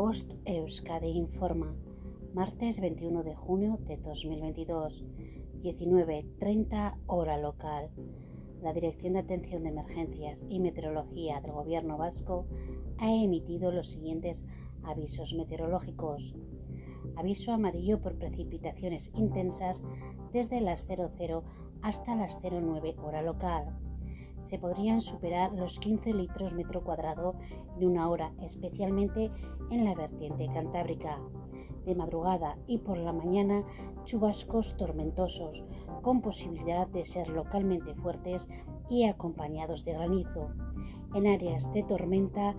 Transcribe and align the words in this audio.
Bost 0.00 0.32
Euskadi 0.46 1.10
informa, 1.10 1.74
martes 2.32 2.80
21 2.80 3.22
de 3.22 3.34
junio 3.34 3.78
de 3.86 3.98
2022, 3.98 5.04
19.30 5.62 6.94
hora 7.06 7.36
local. 7.36 7.90
La 8.62 8.72
Dirección 8.72 9.12
de 9.12 9.18
Atención 9.18 9.64
de 9.64 9.68
Emergencias 9.68 10.46
y 10.48 10.58
Meteorología 10.58 11.42
del 11.42 11.52
Gobierno 11.52 11.98
Vasco 11.98 12.46
ha 12.96 13.12
emitido 13.12 13.72
los 13.72 13.90
siguientes 13.90 14.42
avisos 14.84 15.34
meteorológicos. 15.34 16.34
Aviso 17.16 17.52
amarillo 17.52 18.00
por 18.00 18.14
precipitaciones 18.14 19.10
intensas 19.14 19.82
desde 20.32 20.62
las 20.62 20.86
00 20.86 21.44
hasta 21.82 22.16
las 22.16 22.38
09 22.42 22.96
hora 23.02 23.20
local 23.20 23.76
se 24.42 24.58
podrían 24.58 25.00
superar 25.00 25.52
los 25.52 25.78
15 25.78 26.14
litros 26.14 26.52
metro 26.52 26.82
cuadrado 26.82 27.34
en 27.76 27.88
una 27.88 28.08
hora, 28.08 28.32
especialmente 28.40 29.30
en 29.70 29.84
la 29.84 29.94
vertiente 29.94 30.48
cantábrica. 30.52 31.18
De 31.84 31.94
madrugada 31.94 32.58
y 32.66 32.78
por 32.78 32.98
la 32.98 33.12
mañana, 33.12 33.64
chubascos 34.04 34.76
tormentosos, 34.76 35.64
con 36.02 36.20
posibilidad 36.20 36.86
de 36.88 37.04
ser 37.04 37.28
localmente 37.28 37.94
fuertes 37.94 38.48
y 38.88 39.04
acompañados 39.04 39.84
de 39.84 39.94
granizo. 39.94 40.50
En 41.14 41.26
áreas 41.26 41.72
de 41.72 41.82
tormenta, 41.84 42.54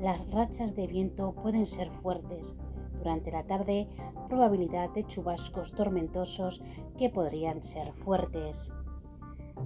las 0.00 0.28
rachas 0.30 0.74
de 0.74 0.86
viento 0.86 1.32
pueden 1.34 1.66
ser 1.66 1.90
fuertes. 2.02 2.56
Durante 2.98 3.30
la 3.30 3.44
tarde, 3.44 3.88
probabilidad 4.28 4.90
de 4.90 5.06
chubascos 5.06 5.72
tormentosos 5.72 6.62
que 6.98 7.10
podrían 7.10 7.62
ser 7.62 7.92
fuertes. 7.92 8.72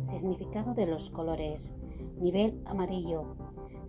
Significado 0.07 0.75
de 0.75 0.87
los 0.87 1.11
colores. 1.11 1.75
Nivel 2.19 2.61
amarillo. 2.67 3.37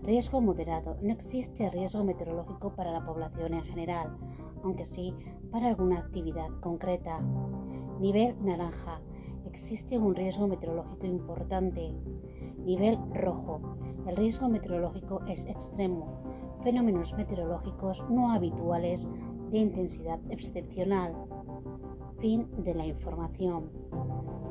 Riesgo 0.01 0.41
moderado. 0.41 0.97
No 1.01 1.11
existe 1.11 1.69
riesgo 1.69 2.03
meteorológico 2.03 2.75
para 2.75 2.91
la 2.91 3.05
población 3.05 3.53
en 3.53 3.63
general, 3.63 4.17
aunque 4.63 4.85
sí 4.85 5.13
para 5.51 5.69
alguna 5.69 5.99
actividad 5.99 6.49
concreta. 6.61 7.19
Nivel 7.99 8.35
naranja. 8.43 9.01
Existe 9.45 9.97
un 9.97 10.15
riesgo 10.15 10.47
meteorológico 10.47 11.05
importante. 11.05 11.93
Nivel 12.63 12.97
rojo. 13.13 13.59
El 14.07 14.15
riesgo 14.15 14.47
meteorológico 14.49 15.21
es 15.27 15.45
extremo. 15.45 16.21
Fenómenos 16.63 17.13
meteorológicos 17.13 18.03
no 18.09 18.31
habituales 18.31 19.07
de 19.51 19.57
intensidad 19.59 20.19
excepcional. 20.29 21.15
Fin 22.19 22.47
de 22.63 22.73
la 22.73 22.85
información. 22.85 23.69